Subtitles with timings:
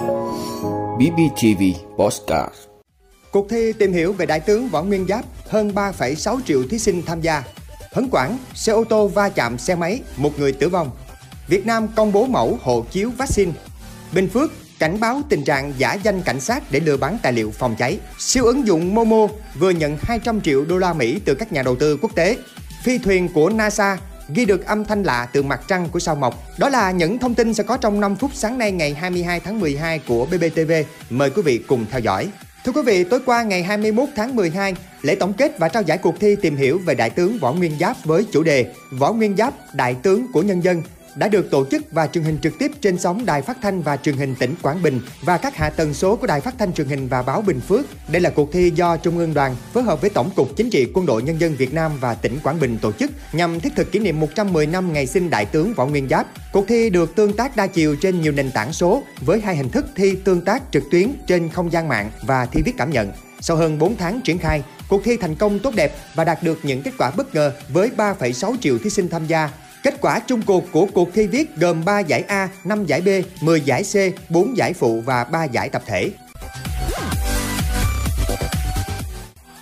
[0.00, 1.62] BBTV
[1.98, 2.54] Postcard
[3.30, 7.02] Cuộc thi tìm hiểu về Đại tướng Võ Nguyên Giáp, hơn 3,6 triệu thí sinh
[7.06, 7.42] tham gia.
[7.92, 10.90] Hấn Quảng, xe ô tô va chạm xe máy, một người tử vong.
[11.48, 13.52] Việt Nam công bố mẫu hộ chiếu vaccine.
[14.12, 17.50] Bình Phước, cảnh báo tình trạng giả danh cảnh sát để lừa bán tài liệu
[17.50, 17.98] phòng cháy.
[18.18, 19.26] Siêu ứng dụng Momo
[19.58, 22.36] vừa nhận 200 triệu đô la Mỹ từ các nhà đầu tư quốc tế.
[22.84, 23.98] Phi thuyền của NASA
[24.34, 26.58] ghi được âm thanh lạ từ mặt trăng của sao mộc.
[26.58, 29.60] Đó là những thông tin sẽ có trong 5 phút sáng nay ngày 22 tháng
[29.60, 30.72] 12 của BBTV.
[31.10, 32.28] Mời quý vị cùng theo dõi.
[32.64, 35.98] Thưa quý vị, tối qua ngày 21 tháng 12, lễ tổng kết và trao giải
[35.98, 39.36] cuộc thi tìm hiểu về Đại tướng Võ Nguyên Giáp với chủ đề Võ Nguyên
[39.36, 40.82] Giáp, Đại tướng của nhân dân
[41.14, 43.96] đã được tổ chức và truyền hình trực tiếp trên sóng Đài Phát thanh và
[43.96, 46.86] Truyền hình tỉnh Quảng Bình và các hạ tần số của Đài Phát thanh Truyền
[46.86, 47.86] hình và báo Bình Phước.
[48.08, 50.86] Đây là cuộc thi do Trung ương Đoàn phối hợp với Tổng cục Chính trị
[50.94, 53.92] Quân đội Nhân dân Việt Nam và tỉnh Quảng Bình tổ chức nhằm thiết thực
[53.92, 56.26] kỷ niệm 110 năm ngày sinh Đại tướng Võ Nguyên Giáp.
[56.52, 59.68] Cuộc thi được tương tác đa chiều trên nhiều nền tảng số với hai hình
[59.68, 63.12] thức thi tương tác trực tuyến trên không gian mạng và thi viết cảm nhận.
[63.40, 66.58] Sau hơn 4 tháng triển khai, cuộc thi thành công tốt đẹp và đạt được
[66.62, 69.50] những kết quả bất ngờ với 3,6 triệu thí sinh tham gia
[69.82, 73.08] Kết quả chung cuộc của cuộc thi viết gồm 3 giải A, 5 giải B,
[73.40, 73.96] 10 giải C,
[74.30, 76.10] 4 giải phụ và 3 giải tập thể.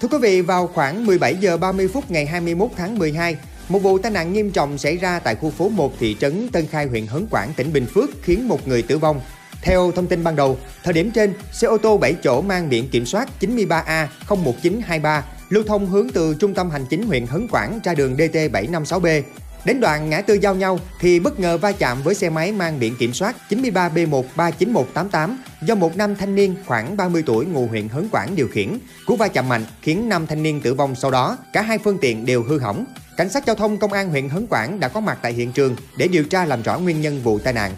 [0.00, 3.36] Thưa quý vị, vào khoảng 17 giờ 30 phút ngày 21 tháng 12,
[3.68, 6.66] một vụ tai nạn nghiêm trọng xảy ra tại khu phố 1 thị trấn Tân
[6.66, 9.20] Khai huyện Hớn Quản, tỉnh Bình Phước khiến một người tử vong.
[9.62, 12.88] Theo thông tin ban đầu, thời điểm trên, xe ô tô 7 chỗ mang biển
[12.88, 17.94] kiểm soát 93A01923 lưu thông hướng từ trung tâm hành chính huyện Hớn Quản ra
[17.94, 19.22] đường DT756B
[19.64, 22.80] Đến đoạn ngã tư giao nhau thì bất ngờ va chạm với xe máy mang
[22.80, 28.08] biển kiểm soát 93B139188 do một nam thanh niên khoảng 30 tuổi ngụ huyện Hớn
[28.12, 28.78] Quảng điều khiển.
[29.06, 31.98] Cú va chạm mạnh khiến nam thanh niên tử vong sau đó, cả hai phương
[31.98, 32.84] tiện đều hư hỏng.
[33.16, 35.76] Cảnh sát giao thông công an huyện Hớn Quảng đã có mặt tại hiện trường
[35.96, 37.72] để điều tra làm rõ nguyên nhân vụ tai nạn.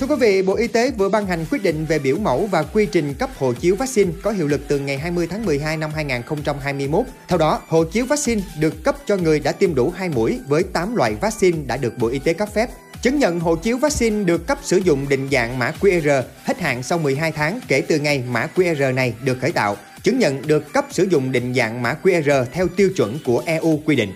[0.00, 2.62] Thưa quý vị, Bộ Y tế vừa ban hành quyết định về biểu mẫu và
[2.62, 5.90] quy trình cấp hộ chiếu vaccine có hiệu lực từ ngày 20 tháng 12 năm
[5.94, 7.04] 2021.
[7.28, 10.62] Theo đó, hộ chiếu vaccine được cấp cho người đã tiêm đủ 2 mũi với
[10.62, 12.70] 8 loại vaccine đã được Bộ Y tế cấp phép.
[13.02, 16.82] Chứng nhận hộ chiếu vaccine được cấp sử dụng định dạng mã QR hết hạn
[16.82, 19.76] sau 12 tháng kể từ ngày mã QR này được khởi tạo.
[20.02, 23.80] Chứng nhận được cấp sử dụng định dạng mã QR theo tiêu chuẩn của EU
[23.84, 24.12] quy định.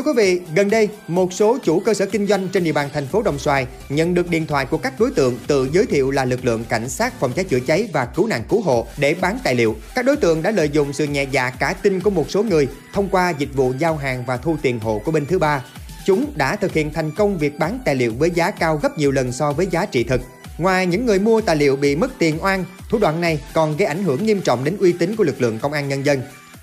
[0.00, 2.88] Thưa quý vị, gần đây, một số chủ cơ sở kinh doanh trên địa bàn
[2.92, 6.10] thành phố Đồng Xoài nhận được điện thoại của các đối tượng tự giới thiệu
[6.10, 9.14] là lực lượng cảnh sát phòng cháy chữa cháy và cứu nạn cứu hộ để
[9.20, 9.76] bán tài liệu.
[9.94, 12.68] Các đối tượng đã lợi dụng sự nhẹ dạ cả tin của một số người
[12.92, 15.64] thông qua dịch vụ giao hàng và thu tiền hộ của bên thứ ba.
[16.06, 19.10] Chúng đã thực hiện thành công việc bán tài liệu với giá cao gấp nhiều
[19.10, 20.20] lần so với giá trị thực.
[20.58, 23.86] Ngoài những người mua tài liệu bị mất tiền oan, thủ đoạn này còn gây
[23.86, 26.22] ảnh hưởng nghiêm trọng đến uy tín của lực lượng công an nhân dân.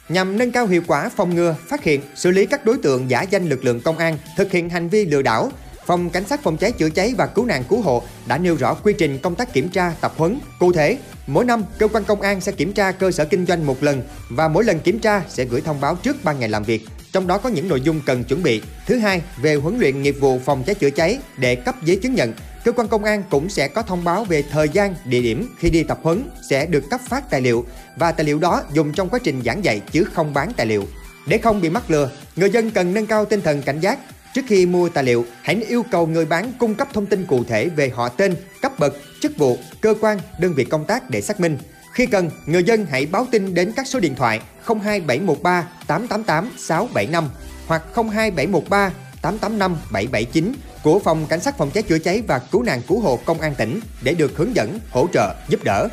[0.09, 3.21] Nhằm nâng cao hiệu quả phòng ngừa, phát hiện, xử lý các đối tượng giả
[3.21, 5.51] danh lực lượng công an thực hiện hành vi lừa đảo,
[5.87, 8.73] Phòng Cảnh sát phòng cháy chữa cháy và cứu nạn cứu hộ đã nêu rõ
[8.73, 10.39] quy trình công tác kiểm tra, tập huấn.
[10.59, 10.97] Cụ thể,
[11.27, 14.03] mỗi năm cơ quan công an sẽ kiểm tra cơ sở kinh doanh một lần
[14.29, 16.87] và mỗi lần kiểm tra sẽ gửi thông báo trước 3 ngày làm việc.
[17.11, 18.61] Trong đó có những nội dung cần chuẩn bị.
[18.85, 22.15] Thứ hai, về huấn luyện nghiệp vụ phòng cháy chữa cháy để cấp giấy chứng
[22.15, 22.33] nhận.
[22.67, 25.69] Cơ quan công an cũng sẽ có thông báo về thời gian, địa điểm khi
[25.69, 29.09] đi tập huấn sẽ được cấp phát tài liệu và tài liệu đó dùng trong
[29.09, 30.83] quá trình giảng dạy chứ không bán tài liệu.
[31.27, 33.99] Để không bị mắc lừa, người dân cần nâng cao tinh thần cảnh giác.
[34.33, 37.43] Trước khi mua tài liệu, hãy yêu cầu người bán cung cấp thông tin cụ
[37.43, 41.21] thể về họ tên, cấp bậc, chức vụ, cơ quan, đơn vị công tác để
[41.21, 41.57] xác minh.
[41.93, 47.29] Khi cần, người dân hãy báo tin đến các số điện thoại 02713 888 675
[47.67, 48.91] hoặc 02713
[49.21, 50.53] 885 779
[50.87, 53.55] của Phòng Cảnh sát phòng cháy chữa cháy và cứu nạn cứu hộ Công an
[53.57, 55.87] tỉnh để được hướng dẫn, hỗ trợ, giúp đỡ.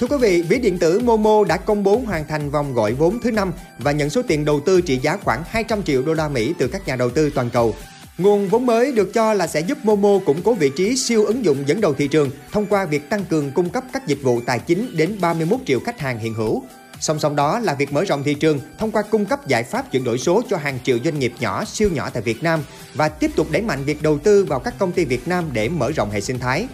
[0.00, 3.18] Thưa quý vị, ví điện tử Momo đã công bố hoàn thành vòng gọi vốn
[3.22, 6.28] thứ năm và nhận số tiền đầu tư trị giá khoảng 200 triệu đô la
[6.28, 7.74] Mỹ từ các nhà đầu tư toàn cầu.
[8.18, 11.44] Nguồn vốn mới được cho là sẽ giúp Momo củng cố vị trí siêu ứng
[11.44, 14.40] dụng dẫn đầu thị trường thông qua việc tăng cường cung cấp các dịch vụ
[14.46, 16.62] tài chính đến 31 triệu khách hàng hiện hữu.
[17.02, 19.92] Song song đó là việc mở rộng thị trường thông qua cung cấp giải pháp
[19.92, 22.64] chuyển đổi số cho hàng triệu doanh nghiệp nhỏ, siêu nhỏ tại Việt Nam
[22.94, 25.68] và tiếp tục đẩy mạnh việc đầu tư vào các công ty Việt Nam để
[25.68, 26.66] mở rộng hệ sinh thái.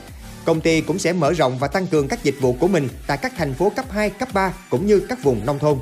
[0.45, 3.17] Công ty cũng sẽ mở rộng và tăng cường các dịch vụ của mình tại
[3.17, 5.79] các thành phố cấp 2, cấp 3 cũng như các vùng nông thôn.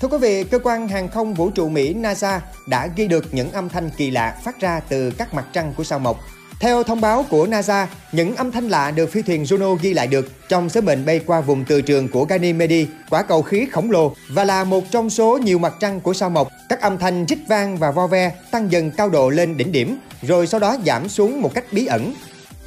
[0.00, 3.52] Thưa quý vị, cơ quan hàng không vũ trụ Mỹ NASA đã ghi được những
[3.52, 6.20] âm thanh kỳ lạ phát ra từ các mặt trăng của sao Mộc
[6.60, 10.06] theo thông báo của NASA, những âm thanh lạ được phi thuyền Juno ghi lại
[10.06, 13.90] được trong sứ mệnh bay qua vùng từ trường của Ganymede, quả cầu khí khổng
[13.90, 16.48] lồ và là một trong số nhiều mặt trăng của sao Mộc.
[16.68, 19.98] Các âm thanh rít vang và vo ve tăng dần cao độ lên đỉnh điểm,
[20.22, 22.14] rồi sau đó giảm xuống một cách bí ẩn.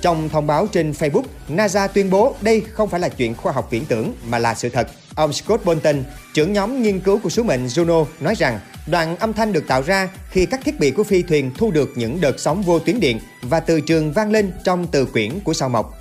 [0.02, 3.68] Trong thông báo trên Facebook, NASA tuyên bố đây không phải là chuyện khoa học
[3.72, 4.88] viễn tưởng mà là sự thật.
[5.16, 6.04] Ông Scott Bolton,
[6.34, 9.82] trưởng nhóm nghiên cứu của sứ mệnh Juno, nói rằng đoạn âm thanh được tạo
[9.82, 13.00] ra khi các thiết bị của phi thuyền thu được những đợt sóng vô tuyến
[13.00, 16.01] điện và từ trường vang lên trong từ quyển của sao mộc.